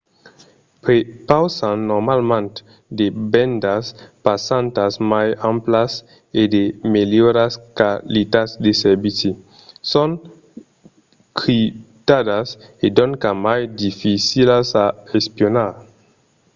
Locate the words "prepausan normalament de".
0.83-3.07